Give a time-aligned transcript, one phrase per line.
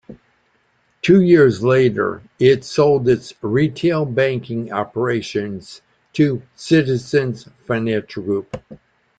[1.03, 8.59] Two years later, it sold its retail banking operations to Citizens Financial Group.